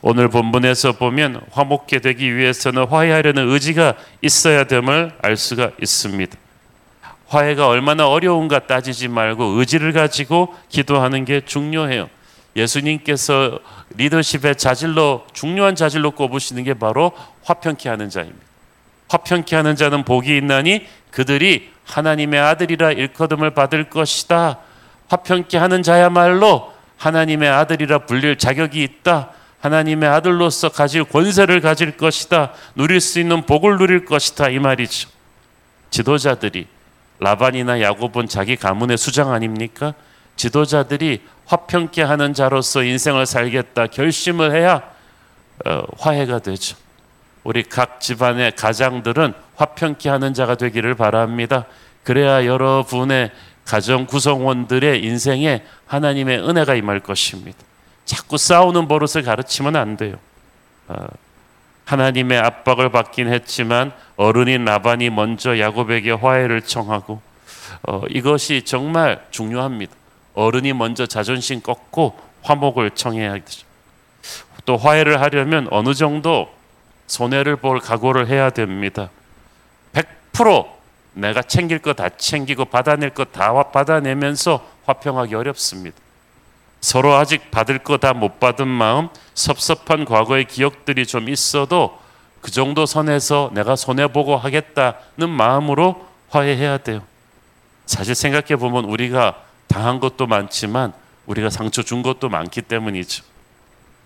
오늘 0.00 0.28
본문에서 0.28 0.92
보면 0.92 1.40
화목케 1.50 2.00
되기 2.00 2.36
위해서는 2.36 2.86
화해하려는 2.86 3.48
의지가 3.50 3.94
있어야 4.20 4.64
됨을 4.64 5.12
알 5.22 5.36
수가 5.36 5.70
있습니다. 5.80 6.36
화해가 7.32 7.66
얼마나 7.66 8.08
어려운가 8.08 8.66
따지지 8.66 9.08
말고 9.08 9.58
의지를 9.58 9.92
가지고 9.92 10.54
기도하는 10.68 11.24
게 11.24 11.40
중요해요. 11.40 12.10
예수님께서 12.54 13.58
리더십의 13.96 14.56
자질로 14.56 15.24
중요한 15.32 15.74
자질로 15.74 16.10
꼽으시는 16.10 16.62
게 16.64 16.74
바로 16.74 17.12
화평케 17.44 17.88
하는 17.88 18.10
자입니다. 18.10 18.38
화평케 19.08 19.56
하는 19.56 19.76
자는 19.76 20.04
복이 20.04 20.36
있나니 20.36 20.86
그들이 21.10 21.70
하나님의 21.86 22.38
아들이라 22.38 22.92
일컬음을 22.92 23.52
받을 23.52 23.88
것이다. 23.88 24.58
화평케 25.08 25.56
하는 25.56 25.82
자야말로 25.82 26.70
하나님의 26.98 27.48
아들이라 27.48 28.00
불릴 28.00 28.36
자격이 28.36 28.82
있다. 28.82 29.30
하나님의 29.60 30.08
아들로서 30.08 30.68
가질 30.68 31.04
권세를 31.04 31.62
가질 31.62 31.96
것이다. 31.96 32.52
누릴 32.74 33.00
수 33.00 33.20
있는 33.20 33.46
복을 33.46 33.78
누릴 33.78 34.04
것이다. 34.04 34.50
이 34.50 34.58
말이죠. 34.58 35.08
지도자들이 35.90 36.66
라반이나 37.22 37.80
야곱은 37.80 38.28
자기 38.28 38.56
가문의 38.56 38.98
수장 38.98 39.32
아닙니까? 39.32 39.94
지도자들이 40.36 41.22
화평케 41.46 42.02
하는 42.02 42.34
자로서 42.34 42.82
인생을 42.82 43.26
살겠다 43.26 43.86
결심을 43.86 44.52
해야 44.52 44.82
어, 45.64 45.82
화해가 45.98 46.40
되죠. 46.40 46.76
우리 47.44 47.62
각 47.62 48.00
집안의 48.00 48.56
가장들은 48.56 49.34
화평케 49.56 50.08
하는 50.08 50.34
자가 50.34 50.56
되기를 50.56 50.94
바랍니다. 50.94 51.66
그래야 52.02 52.44
여러분의 52.46 53.30
가정 53.64 54.06
구성원들의 54.06 55.04
인생에 55.04 55.64
하나님의 55.86 56.40
은혜가 56.48 56.74
임할 56.74 57.00
것입니다. 57.00 57.58
자꾸 58.04 58.36
싸우는 58.36 58.88
버릇을 58.88 59.22
가르치면 59.22 59.76
안 59.76 59.96
돼요. 59.96 60.16
어, 61.82 61.92
하나님의 61.92 62.38
압박을 62.38 62.90
받긴 62.90 63.32
했지만 63.32 63.92
어른인 64.16 64.64
라반이 64.64 65.10
먼저 65.10 65.58
야곱에게 65.58 66.12
화해를 66.12 66.62
청하고 66.62 67.20
어, 67.82 68.02
이것이 68.08 68.62
정말 68.62 69.24
중요합니다. 69.30 69.92
어른이 70.34 70.72
먼저 70.72 71.06
자존심 71.06 71.60
꺾고 71.60 72.18
화목을 72.42 72.92
청해야 72.92 73.34
되죠. 73.34 73.66
또 74.64 74.76
화해를 74.76 75.20
하려면 75.20 75.68
어느 75.70 75.92
정도 75.94 76.48
손해를 77.06 77.56
볼 77.56 77.80
각오를 77.80 78.28
해야 78.28 78.50
됩니다. 78.50 79.10
100% 80.32 80.66
내가 81.14 81.42
챙길 81.42 81.80
거 81.80 81.92
다 81.92 82.08
챙기고 82.08 82.66
받아낼 82.66 83.10
거 83.10 83.24
다 83.24 83.52
받아내면서 83.70 84.66
화평하기 84.86 85.34
어렵습니다. 85.34 85.96
서로 86.82 87.14
아직 87.14 87.50
받을 87.50 87.78
거 87.78 87.96
다 87.96 88.12
못 88.12 88.40
받은 88.40 88.66
마음, 88.68 89.08
섭섭한 89.34 90.04
과거의 90.04 90.44
기억들이 90.46 91.06
좀 91.06 91.28
있어도 91.28 91.98
그 92.40 92.50
정도 92.50 92.86
선에서 92.86 93.50
내가 93.54 93.76
손해보고 93.76 94.36
하겠다는 94.36 95.30
마음으로 95.30 96.04
화해해야 96.30 96.78
돼요. 96.78 97.02
사실 97.86 98.14
생각해 98.16 98.56
보면 98.56 98.84
우리가 98.84 99.36
당한 99.68 100.00
것도 100.00 100.26
많지만 100.26 100.92
우리가 101.26 101.50
상처 101.50 101.82
준 101.82 102.02
것도 102.02 102.28
많기 102.28 102.60
때문이죠. 102.62 103.22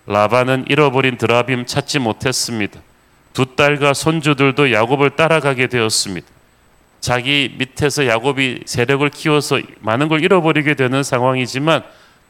라반은 0.07 0.67
잃어버린 0.69 1.17
드라빔 1.17 1.67
찾지 1.67 1.99
못했습니다. 1.99 2.79
두 3.33 3.57
딸과 3.57 3.95
손주들도 3.95 4.71
야곱을 4.73 5.17
따라가게 5.17 5.69
되었습니다. 5.69 6.27
자기 7.01 7.55
밑에서 7.59 8.07
야곱이 8.07 8.61
세력을 8.67 9.09
키워서 9.11 9.61
많은 9.81 10.09
걸 10.09 10.23
잃어버리게 10.23 10.75
되는 10.75 11.03
상황이지만 11.03 11.83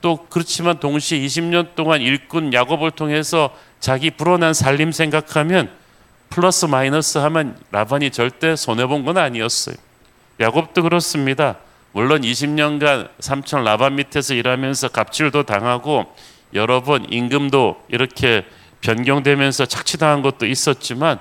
또 0.06 0.24
그렇지만 0.30 0.78
동시에 0.78 1.18
20년 1.18 1.74
동안 1.74 2.00
일꾼 2.00 2.52
야곱을 2.52 2.92
통해서 2.92 3.50
자기 3.80 4.12
불어난 4.12 4.54
살림 4.54 4.92
생각하면 4.92 5.68
플러스 6.30 6.64
마이너스 6.64 7.18
하면 7.18 7.56
라반이 7.72 8.12
절대 8.12 8.54
손해 8.54 8.86
본 8.86 9.04
건 9.04 9.18
아니었어요. 9.18 9.74
야곱도 10.38 10.84
그렇습니다. 10.84 11.56
물론 11.90 12.20
20년간 12.20 13.08
삼촌 13.18 13.64
라반 13.64 13.96
밑에서 13.96 14.34
일하면서 14.34 14.90
갑질도 14.90 15.42
당하고 15.42 16.06
여러 16.54 16.84
번 16.84 17.04
임금도 17.12 17.86
이렇게 17.88 18.44
변경되면서 18.82 19.66
착취당한 19.66 20.22
것도 20.22 20.46
있었지만 20.46 21.18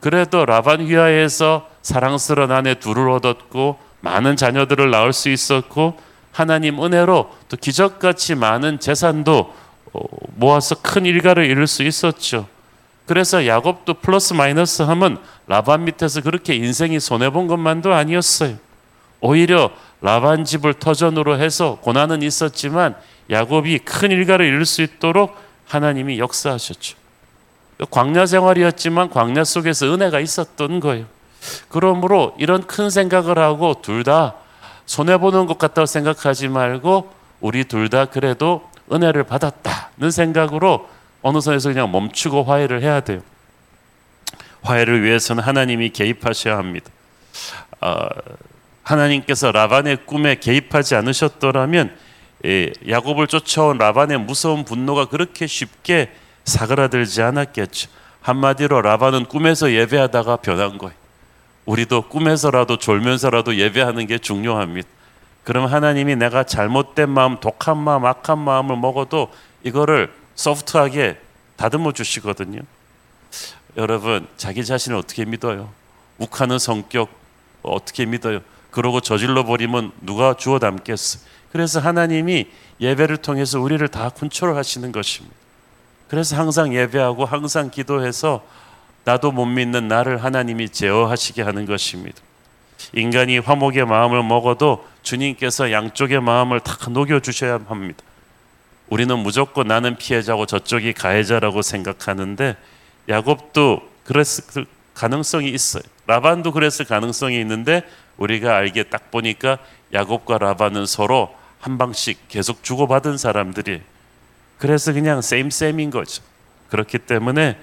그래도 0.00 0.44
라반 0.44 0.86
휘하에서 0.86 1.66
사랑스러운 1.80 2.52
아내 2.52 2.74
둘을 2.74 3.08
얻었고 3.08 3.78
많은 4.00 4.36
자녀들을 4.36 4.90
낳을 4.90 5.14
수 5.14 5.30
있었고 5.30 6.07
하나님 6.38 6.80
은혜로 6.80 7.34
또 7.48 7.56
기적같이 7.56 8.36
많은 8.36 8.78
재산도 8.78 9.52
어, 9.92 10.00
모아서 10.36 10.76
큰 10.76 11.04
일가를 11.04 11.44
이룰 11.46 11.66
수 11.66 11.82
있었죠. 11.82 12.46
그래서 13.06 13.44
야곱도 13.44 13.94
플러스 13.94 14.34
마이너스 14.34 14.82
하면 14.82 15.18
라반 15.48 15.84
밑에서 15.84 16.20
그렇게 16.20 16.54
인생이 16.54 17.00
손해 17.00 17.30
본 17.30 17.48
것만도 17.48 17.92
아니었어요. 17.92 18.54
오히려 19.20 19.72
라반 20.00 20.44
집을 20.44 20.74
터전으로 20.74 21.40
해서 21.40 21.78
고난은 21.82 22.22
있었지만 22.22 22.94
야곱이 23.30 23.80
큰 23.80 24.12
일가를 24.12 24.46
이룰 24.46 24.64
수 24.64 24.82
있도록 24.82 25.34
하나님이 25.66 26.20
역사하셨죠. 26.20 26.96
광야 27.90 28.26
생활이었지만 28.26 29.10
광야 29.10 29.42
속에서 29.42 29.92
은혜가 29.92 30.20
있었던 30.20 30.78
거예요. 30.78 31.06
그러므로 31.68 32.36
이런 32.38 32.64
큰 32.64 32.90
생각을 32.90 33.40
하고 33.40 33.82
둘 33.82 34.04
다 34.04 34.36
손해 34.88 35.18
보는 35.18 35.44
것 35.46 35.58
같다고 35.58 35.84
생각하지 35.84 36.48
말고 36.48 37.12
우리 37.40 37.64
둘 37.64 37.90
다 37.90 38.06
그래도 38.06 38.68
은혜를 38.90 39.24
받았다는 39.24 40.10
생각으로 40.10 40.88
어느 41.20 41.40
선에서 41.40 41.68
그냥 41.68 41.92
멈추고 41.92 42.44
화해를 42.44 42.82
해야 42.82 43.00
돼요. 43.00 43.20
화해를 44.62 45.02
위해서는 45.02 45.42
하나님이 45.44 45.90
개입하셔야 45.90 46.56
합니다. 46.56 46.90
어, 47.82 48.08
하나님께서 48.82 49.52
라반의 49.52 50.06
꿈에 50.06 50.36
개입하지 50.36 50.94
않으셨더라면 50.94 51.94
예, 52.46 52.72
야곱을 52.88 53.26
쫓아온 53.26 53.76
라반의 53.76 54.18
무서운 54.18 54.64
분노가 54.64 55.04
그렇게 55.04 55.46
쉽게 55.46 56.10
사그라들지 56.44 57.20
않았겠죠. 57.20 57.90
한마디로 58.22 58.80
라반은 58.80 59.26
꿈에서 59.26 59.70
예배하다가 59.70 60.36
변한 60.36 60.78
거예요. 60.78 60.94
우리도 61.68 62.08
꿈에서라도 62.08 62.78
졸면서라도 62.78 63.56
예배하는 63.56 64.06
게 64.06 64.16
중요합니다. 64.16 64.88
그럼 65.44 65.66
하나님이 65.66 66.16
내가 66.16 66.42
잘못된 66.42 67.10
마음, 67.10 67.40
독한 67.40 67.76
마음, 67.76 68.06
악한 68.06 68.38
마음을 68.38 68.78
먹어도 68.78 69.30
이거를 69.64 70.10
소프트하게 70.34 71.20
다듬어 71.56 71.92
주시거든요. 71.92 72.60
여러분, 73.76 74.26
자기 74.38 74.64
자신을 74.64 74.96
어떻게 74.96 75.26
믿어요? 75.26 75.68
욱하는 76.16 76.58
성격 76.58 77.10
어떻게 77.62 78.06
믿어요? 78.06 78.40
그러고 78.70 79.02
저질러 79.02 79.44
버리면 79.44 79.92
누가 80.00 80.32
주워 80.32 80.58
담겠어? 80.58 81.18
그래서 81.52 81.80
하나님이 81.80 82.46
예배를 82.80 83.18
통해서 83.18 83.60
우리를 83.60 83.86
다 83.88 84.08
컨트롤 84.08 84.56
하시는 84.56 84.90
것입니다. 84.90 85.36
그래서 86.08 86.34
항상 86.34 86.74
예배하고 86.74 87.26
항상 87.26 87.70
기도해서 87.70 88.42
나도 89.04 89.32
못 89.32 89.46
믿는 89.46 89.88
나를 89.88 90.22
하나님이 90.22 90.68
제어하시게 90.70 91.42
하는 91.42 91.66
것입니다. 91.66 92.18
인간이 92.92 93.38
화목의 93.38 93.86
마음을 93.86 94.22
먹어도 94.22 94.86
주님께서 95.02 95.72
양쪽의 95.72 96.20
마음을 96.20 96.60
다 96.60 96.76
녹여 96.90 97.20
주셔야 97.20 97.58
합니다. 97.68 98.02
우리는 98.88 99.18
무조건 99.18 99.68
나는 99.68 99.96
피해자고 99.96 100.46
저쪽이 100.46 100.92
가해자라고 100.94 101.62
생각하는데 101.62 102.56
야곱도 103.08 103.80
그랬을 104.04 104.66
가능성이 104.94 105.50
있어요. 105.50 105.82
라반도 106.06 106.52
그랬을 106.52 106.86
가능성이 106.86 107.40
있는데 107.40 107.82
우리가 108.16 108.56
알게 108.56 108.84
딱 108.84 109.10
보니까 109.10 109.58
야곱과 109.92 110.38
라반은 110.38 110.86
서로 110.86 111.34
한 111.60 111.78
방씩 111.78 112.28
계속 112.28 112.62
주고받은 112.62 113.18
사람들이 113.18 113.82
그래서 114.58 114.92
그냥 114.92 115.22
쌤쌤인 115.22 115.90
거죠. 115.90 116.22
그렇기 116.68 116.98
때문에 116.98 117.58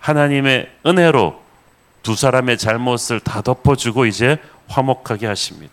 하나님의 0.00 0.70
은혜로 0.86 1.40
두 2.02 2.16
사람의 2.16 2.58
잘못을 2.58 3.20
다 3.20 3.42
덮어주고 3.42 4.06
이제 4.06 4.38
화목하게 4.68 5.26
하십니다. 5.26 5.72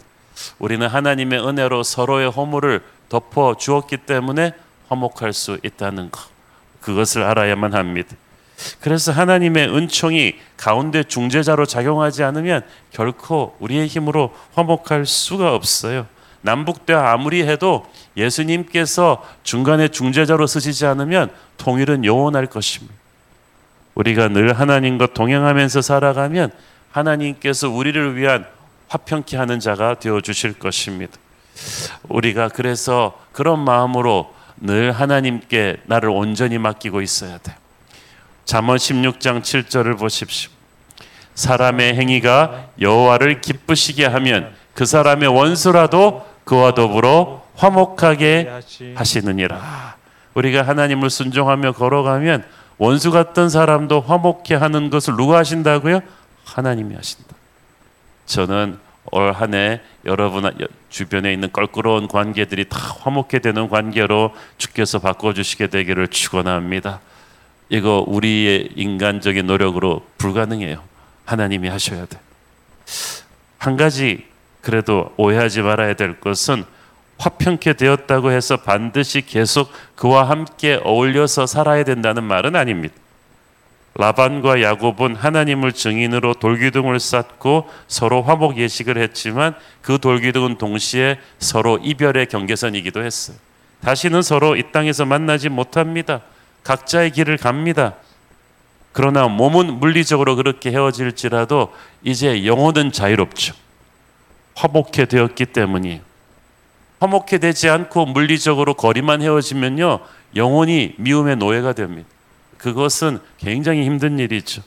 우리는 0.60 0.86
하나님의 0.86 1.46
은혜로 1.46 1.84
서로의 1.84 2.30
허물을 2.30 2.84
덮어 3.10 3.56
주었기 3.58 3.98
때문에 3.98 4.54
화목할 4.90 5.34
수 5.34 5.58
있다는 5.64 6.12
것. 6.12 6.22
그것을 6.82 7.24
알아야만 7.24 7.74
합니다. 7.74 8.16
그래서 8.82 9.12
하나님의 9.12 9.74
은총이 9.76 10.36
가운데 10.58 11.04
중재자로 11.04 11.66
작용하지 11.66 12.24
않으면 12.24 12.64
결코 12.92 13.56
우리의 13.60 13.88
힘으로 13.88 14.34
화목할 14.54 15.06
수가 15.06 15.54
없어요. 15.54 16.08
남북대화 16.42 17.12
아무리 17.12 17.44
해도 17.44 17.86
예수님께서 18.16 19.24
중간에 19.44 19.90
중재자로 19.90 20.48
쓰시지 20.48 20.86
않으면 20.86 21.32
통일은 21.58 22.06
영원할 22.06 22.48
것입니다. 22.48 22.96
우리가 23.98 24.28
늘 24.28 24.54
하나님과 24.54 25.08
동행하면서 25.08 25.82
살아가면 25.82 26.52
하나님께서 26.92 27.68
우리를 27.68 28.16
위한 28.16 28.46
화평케 28.90 29.36
하는 29.38 29.60
자가 29.60 29.96
되어 29.96 30.22
주실 30.22 30.54
것입니다. 30.54 31.18
우리가 32.08 32.50
그래서 32.50 33.20
그런 33.32 33.60
마음으로 33.60 34.32
늘 34.58 34.92
하나님께 34.92 35.78
나를 35.86 36.10
온전히 36.10 36.60
맡기고 36.60 37.02
있어야 37.02 37.40
돼. 37.40 37.56
잠언 38.46 38.78
16장 38.78 39.42
7절을 39.42 39.98
보십시오. 39.98 40.52
사람의 41.34 41.96
행위가 41.96 42.70
여호와를 42.80 43.42
기쁘시게 43.42 44.06
하면 44.06 44.54
그 44.76 44.86
사람의 44.86 45.28
원수라도 45.30 46.24
그와 46.44 46.76
더불어 46.76 47.44
화목하게 47.56 48.62
하시느니라. 48.96 49.96
우리가 50.36 50.62
하나님을 50.62 51.10
순종하며 51.10 51.72
걸어가면 51.72 52.46
원수 52.78 53.12
같던 53.12 53.50
사람도 53.50 54.02
화목해 54.02 54.56
하는 54.56 54.90
것을 54.90 55.16
누가 55.16 55.38
하신다고요? 55.40 56.02
하나님이 56.46 56.96
하신다. 56.96 57.36
저는 58.26 58.80
올 59.12 59.32
한 59.34 59.54
해 59.54 59.80
여러분 60.06 60.44
주변에 60.90 61.32
있는 61.32 61.52
껄끄러운 61.54 62.08
관계들이 62.08 62.66
다 62.68 62.78
화목해 63.00 63.40
되는 63.40 63.70
관계로 63.70 64.34
주께서 64.58 65.00
바꿔주시게 65.00 65.68
되기를 65.68 66.10
축원합니다. 66.10 67.00
이거 67.70 68.04
우리의 68.06 68.72
인간적인 68.76 69.48
노력으로 69.48 70.06
불가능해요. 70.18 70.84
하나님이 71.26 71.70
하셔야 71.70 72.06
돼. 72.06 72.20
한 73.58 73.76
가지 73.78 74.26
그래도 74.62 75.14
오해하지 75.18 75.62
말아야 75.62 75.94
될 75.94 76.20
것은 76.20 76.64
화평케 77.18 77.74
되었다고 77.74 78.32
해서 78.32 78.58
반드시 78.58 79.22
계속 79.26 79.72
그와 79.96 80.30
함께 80.30 80.80
어울려서 80.84 81.48
살아야 81.48 81.84
된다는 81.84 82.24
말은 82.24 82.56
아닙니다. 82.56 82.94
라반과 83.96 84.62
야곱은 84.62 85.16
하나님을 85.16 85.74
증인으로 85.74 86.36
돌기둥을 86.36 87.00
쌓고 87.00 87.68
서로 87.88 88.22
화목 88.22 88.58
예식을 88.60 88.98
했지만 88.98 89.56
그 89.82 89.98
돌기둥은 89.98 90.60
동시에 90.60 91.18
서로 91.40 91.80
이별의 91.82 92.28
경계선이기도 92.28 93.04
했어요. 93.04 93.38
다시는 93.82 94.22
서로 94.22 94.56
이 94.56 94.72
땅에서 94.72 95.06
만나지 95.06 95.50
못합니다. 95.50 96.22
각자의 96.64 97.12
길을 97.12 97.38
갑니다. 97.38 97.96
그러나 98.92 99.28
몸은 99.28 99.80
물리적으로 99.80 100.36
그렇게 100.36 100.72
헤어질지라도 100.72 101.74
이제 102.04 102.46
영혼은 102.46 102.92
자유롭죠. 102.92 103.56
화목해 104.56 105.06
되었기 105.06 105.46
때문이에요. 105.48 106.07
화목해 107.00 107.38
되지 107.40 107.70
않고 107.70 108.08
물리적으로 108.08 108.74
거리만 108.74 109.22
헤어지면요. 109.22 110.00
영혼이 110.36 110.96
미움의 110.98 111.38
노예가 111.38 111.74
됩니다. 111.74 112.08
그것은 112.58 113.20
굉장히 113.38 113.84
힘든 113.86 114.20
일이죠. 114.20 114.64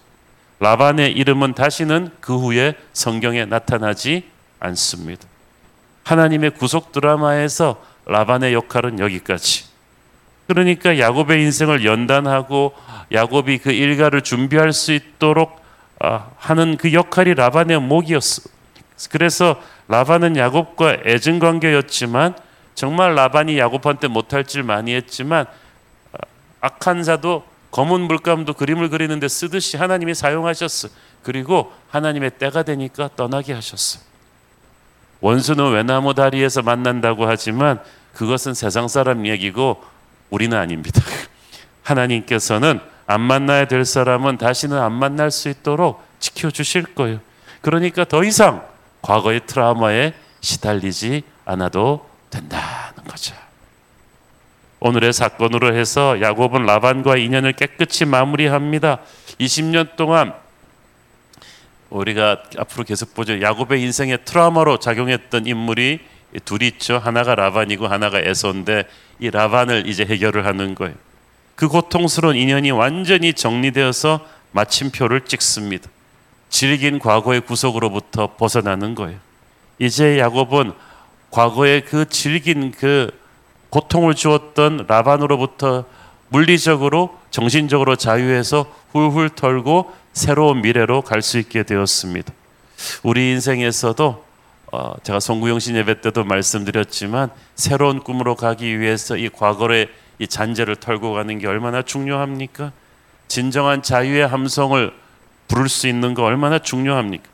라반의 0.60 1.12
이름은 1.12 1.54
다시는 1.54 2.10
그 2.20 2.36
후에 2.36 2.74
성경에 2.92 3.46
나타나지 3.46 4.24
않습니다. 4.60 5.26
하나님의 6.04 6.50
구속 6.50 6.92
드라마에서 6.92 7.82
라반의 8.06 8.52
역할은 8.54 8.98
여기까지. 8.98 9.64
그러니까 10.46 10.98
야곱의 10.98 11.42
인생을 11.42 11.84
연단하고 11.84 12.74
야곱이 13.12 13.58
그 13.58 13.70
일가를 13.70 14.22
준비할 14.22 14.72
수 14.72 14.92
있도록 14.92 15.60
아, 16.00 16.30
하는 16.38 16.76
그 16.76 16.92
역할이 16.92 17.34
라반의 17.34 17.80
목이었어. 17.80 18.42
그래서 19.10 19.60
라반은 19.90 20.36
야곱과 20.36 20.98
애증 21.04 21.40
관계였지만 21.40 22.36
정말 22.76 23.16
라반이 23.16 23.58
야곱한테 23.58 24.06
못할 24.06 24.44
질 24.44 24.62
많이 24.62 24.94
했지만 24.94 25.46
아, 26.12 26.18
악한 26.60 27.02
자도 27.02 27.44
검은 27.72 28.02
물감도 28.02 28.54
그림을 28.54 28.88
그리는데 28.88 29.26
쓰듯이 29.26 29.76
하나님이 29.76 30.14
사용하셨어. 30.14 30.88
그리고 31.24 31.72
하나님의 31.90 32.30
때가 32.38 32.62
되니까 32.62 33.10
떠나게 33.16 33.52
하셨어. 33.52 33.98
원수는 35.20 35.72
외나무 35.72 36.14
다리에서 36.14 36.62
만난다고 36.62 37.26
하지만 37.26 37.80
그것은 38.14 38.54
세상 38.54 38.86
사람 38.86 39.26
얘기고 39.26 39.82
우리는 40.30 40.56
아닙니다. 40.56 41.02
하나님께서는 41.82 42.78
안 43.08 43.20
만나야 43.20 43.66
될 43.66 43.84
사람은 43.84 44.38
다시는 44.38 44.80
안 44.80 44.92
만날 44.92 45.32
수 45.32 45.48
있도록 45.48 46.00
지켜주실 46.20 46.94
거예요. 46.94 47.18
그러니까 47.60 48.04
더 48.04 48.22
이상 48.22 48.69
과거의 49.02 49.42
트라우마에 49.46 50.12
시달리지 50.40 51.22
않아도 51.44 52.08
된다는 52.30 53.04
거죠. 53.08 53.34
오늘의 54.80 55.12
사건으로 55.12 55.76
해서 55.76 56.20
야곱은 56.20 56.64
라반과 56.64 57.16
인연을 57.16 57.52
깨끗이 57.52 58.06
마무리합니다. 58.06 59.00
20년 59.38 59.96
동안 59.96 60.32
우리가 61.90 62.44
앞으로 62.56 62.84
계속 62.84 63.14
보죠. 63.14 63.40
야곱의 63.40 63.82
인생에 63.82 64.18
트라우마로 64.18 64.78
작용했던 64.78 65.46
인물이 65.46 66.00
둘이 66.44 66.68
있죠. 66.68 66.98
하나가 66.98 67.34
라반이고 67.34 67.88
하나가 67.88 68.20
에서인데 68.20 68.84
이 69.18 69.30
라반을 69.30 69.86
이제 69.86 70.04
해결을 70.04 70.46
하는 70.46 70.74
거예요. 70.74 70.94
그 71.56 71.68
고통스러운 71.68 72.36
인연이 72.36 72.70
완전히 72.70 73.34
정리되어서 73.34 74.26
마침표를 74.52 75.26
찍습니다. 75.26 75.90
질긴 76.50 76.98
과거의 76.98 77.40
구속으로부터 77.40 78.34
벗어나는 78.36 78.94
거예요. 78.94 79.18
이제 79.78 80.18
야곱은 80.18 80.72
과거의 81.30 81.84
그 81.84 82.08
질긴 82.08 82.72
그 82.72 83.10
고통을 83.70 84.14
주었던 84.14 84.84
라반으로부터 84.88 85.84
물리적으로 86.28 87.16
정신적으로 87.30 87.96
자유해서 87.96 88.66
훌훌 88.92 89.30
털고 89.30 89.92
새로운 90.12 90.60
미래로 90.60 91.02
갈 91.02 91.22
수 91.22 91.38
있게 91.38 91.62
되었습니다. 91.62 92.32
우리 93.04 93.30
인생에서도 93.30 94.24
어, 94.72 94.94
제가 95.02 95.18
송구영신 95.18 95.76
예배 95.76 96.00
때도 96.00 96.24
말씀드렸지만 96.24 97.30
새로운 97.54 98.00
꿈으로 98.00 98.34
가기 98.36 98.78
위해서 98.78 99.16
이 99.16 99.28
과거의 99.28 99.88
이 100.18 100.26
잔재를 100.26 100.76
털고 100.76 101.12
가는 101.12 101.38
게 101.38 101.46
얼마나 101.46 101.82
중요합니까? 101.82 102.72
진정한 103.26 103.82
자유의 103.82 104.26
함성을 104.26 104.92
부를 105.50 105.68
수 105.68 105.88
있는 105.88 106.14
거 106.14 106.22
얼마나 106.22 106.60
중요합니까? 106.60 107.28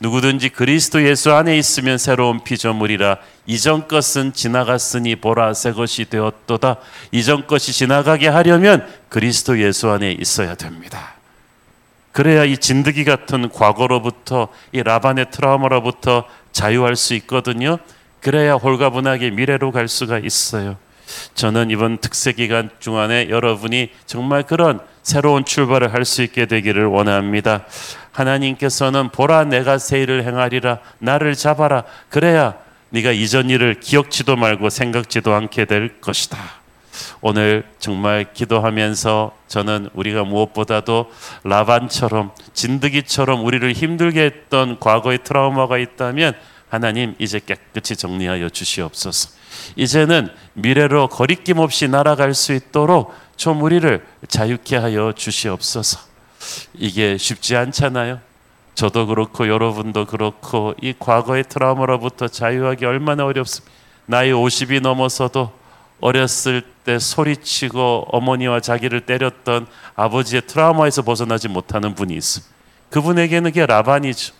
누구든지 0.00 0.50
그리스도 0.50 1.02
예수 1.04 1.32
안에 1.32 1.56
있으면 1.56 1.98
새로운 1.98 2.42
피조물이라 2.44 3.18
이전 3.46 3.88
것은 3.88 4.32
지나갔으니 4.32 5.16
보라 5.16 5.54
새 5.54 5.72
것이 5.72 6.04
되었도다. 6.04 6.76
이전 7.12 7.46
것이 7.46 7.72
지나가게 7.72 8.28
하려면 8.28 8.86
그리스도 9.08 9.60
예수 9.60 9.90
안에 9.90 10.12
있어야 10.12 10.54
됩니다. 10.54 11.14
그래야 12.12 12.44
이 12.44 12.56
진드기 12.56 13.04
같은 13.04 13.48
과거로부터 13.48 14.48
이 14.72 14.82
라반의 14.82 15.30
트라우마로부터 15.30 16.24
자유할 16.52 16.94
수 16.94 17.14
있거든요. 17.14 17.78
그래야 18.20 18.54
홀가분하게 18.54 19.30
미래로 19.30 19.72
갈 19.72 19.88
수가 19.88 20.18
있어요. 20.18 20.76
저는 21.34 21.70
이번 21.70 21.98
특세 21.98 22.32
기간 22.32 22.70
중안에 22.78 23.28
여러분이 23.28 23.90
정말 24.06 24.44
그런 24.44 24.80
새로운 25.04 25.44
출발을 25.44 25.92
할 25.92 26.04
수 26.04 26.22
있게 26.22 26.46
되기를 26.46 26.86
원합니다. 26.86 27.64
하나님께서는 28.12 29.10
보라 29.10 29.44
내가 29.44 29.78
새 29.78 30.02
일을 30.02 30.24
행하리라 30.24 30.78
나를 30.98 31.34
잡아라 31.34 31.84
그래야 32.08 32.54
네가 32.90 33.12
이전 33.12 33.50
일을 33.50 33.80
기억지도 33.80 34.36
말고 34.36 34.70
생각지도 34.70 35.34
않게 35.34 35.66
될 35.66 36.00
것이다. 36.00 36.38
오늘 37.20 37.64
정말 37.78 38.26
기도하면서 38.32 39.36
저는 39.48 39.88
우리가 39.94 40.24
무엇보다도 40.24 41.10
라반처럼 41.42 42.30
진드기처럼 42.52 43.44
우리를 43.44 43.72
힘들게 43.72 44.22
했던 44.22 44.78
과거의 44.78 45.18
트라우마가 45.24 45.78
있다면 45.78 46.34
하나님 46.68 47.14
이제 47.18 47.40
깨끗이 47.44 47.96
정리하여 47.96 48.48
주시옵소서. 48.48 49.30
이제는 49.76 50.28
미래로 50.54 51.08
거리낌 51.08 51.58
없이 51.58 51.88
날아갈 51.88 52.34
수 52.34 52.52
있도록 52.52 53.14
좀 53.36 53.62
우리를 53.62 54.04
자유케 54.28 54.76
하여 54.76 55.12
주시옵소서. 55.12 56.00
이게 56.74 57.16
쉽지 57.16 57.56
않잖아요. 57.56 58.20
저도 58.74 59.06
그렇고 59.06 59.48
여러분도 59.48 60.06
그렇고 60.06 60.74
이 60.80 60.94
과거의 60.98 61.44
트라우마로부터 61.48 62.28
자유하기 62.28 62.84
얼마나 62.84 63.24
어렵습니까? 63.24 63.72
나이 64.06 64.30
50이 64.30 64.80
넘어서도 64.80 65.52
어렸을 66.00 66.62
때 66.84 66.98
소리치고 66.98 68.08
어머니와 68.10 68.60
자기를 68.60 69.06
때렸던 69.06 69.66
아버지의 69.94 70.42
트라우마에서 70.46 71.02
벗어나지 71.02 71.48
못하는 71.48 71.94
분이 71.94 72.14
있습니다. 72.14 72.52
그분에게는 72.90 73.50
그게 73.50 73.64
라반이죠. 73.64 74.34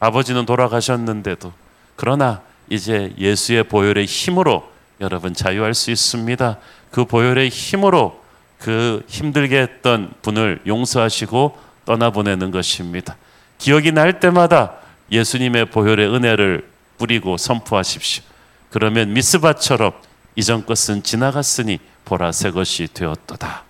아버지는 0.00 0.46
돌아가셨는데도 0.46 1.52
그러나 1.96 2.42
이제 2.70 3.12
예수의 3.18 3.64
보혈의 3.64 4.06
힘으로 4.06 4.68
여러분 5.00 5.34
자유할 5.34 5.74
수 5.74 5.90
있습니다. 5.90 6.58
그 6.90 7.04
보혈의 7.04 7.48
힘으로 7.48 8.22
그 8.58 9.02
힘들게 9.08 9.58
했던 9.60 10.12
분을 10.22 10.60
용서하시고 10.66 11.58
떠나보내는 11.84 12.50
것입니다. 12.50 13.16
기억이 13.58 13.92
날 13.92 14.20
때마다 14.20 14.74
예수님의 15.10 15.66
보혈의 15.66 16.08
은혜를 16.14 16.68
뿌리고 16.98 17.36
선포하십시오. 17.36 18.24
그러면 18.70 19.12
미스바처럼 19.12 19.92
이전 20.36 20.66
것은 20.66 21.02
지나갔으니 21.02 21.78
보라 22.04 22.32
새 22.32 22.50
것이 22.50 22.88
되었도다. 22.92 23.64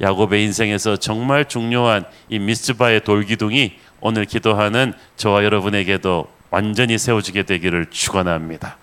야곱의 0.00 0.42
인생에서 0.44 0.96
정말 0.96 1.46
중요한 1.46 2.04
이 2.28 2.38
미스바의 2.38 3.04
돌기둥이 3.04 3.74
오늘 4.00 4.24
기도하는 4.24 4.92
저와 5.16 5.44
여러분에게도 5.44 6.26
완전히 6.50 6.98
세워지게 6.98 7.44
되기를 7.44 7.86
축원합니다. 7.90 8.76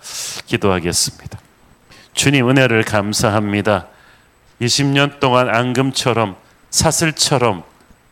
기도하겠습니다. 0.46 1.38
주님 2.20 2.50
은혜를 2.50 2.82
감사합니다. 2.82 3.86
20년 4.60 5.20
동안 5.20 5.48
앙금처럼 5.48 6.36
사슬처럼 6.68 7.62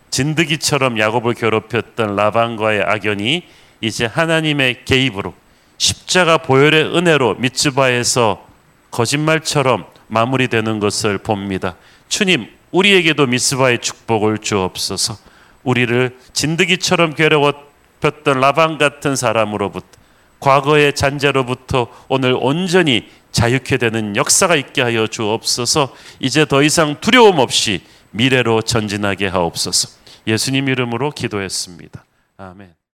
진드기처럼 0.08 0.98
야곱을 0.98 1.34
괴롭혔던 1.34 2.16
라반과의 2.16 2.84
악연이 2.84 3.42
이제 3.82 4.06
하나님의 4.06 4.86
개입으로 4.86 5.34
십자가 5.76 6.38
보혈의 6.38 6.96
은혜로 6.96 7.34
미츠바에서 7.34 8.46
거짓말처럼 8.90 9.84
마무리되는 10.06 10.80
것을 10.80 11.18
봅니다. 11.18 11.76
주님, 12.08 12.48
우리에게도 12.70 13.26
미스바의 13.26 13.80
축복을 13.80 14.38
주옵소서. 14.38 15.18
우리를 15.64 16.16
진드기처럼 16.32 17.12
괴롭혔던 17.12 18.40
라반 18.40 18.78
같은 18.78 19.16
사람으로부터 19.16 19.98
과거의 20.40 20.94
잔재로부터 20.94 21.88
오늘 22.08 22.36
온전히 22.38 23.08
자유케 23.32 23.76
되는 23.76 24.16
역사가 24.16 24.56
있게 24.56 24.82
하여 24.82 25.06
주옵소서. 25.06 25.94
이제 26.20 26.44
더 26.44 26.62
이상 26.62 27.00
두려움 27.00 27.38
없이 27.38 27.82
미래로 28.10 28.62
전진하게 28.62 29.28
하옵소서. 29.28 29.88
예수님 30.26 30.68
이름으로 30.68 31.10
기도했습니다. 31.10 32.04
아멘. 32.36 32.77